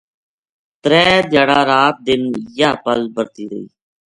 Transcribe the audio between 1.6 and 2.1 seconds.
رات